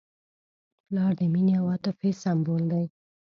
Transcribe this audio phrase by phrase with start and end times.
[0.85, 2.85] پلار د مینې او عاطفې سمبول دی.